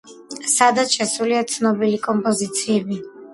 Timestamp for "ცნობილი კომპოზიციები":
1.57-2.99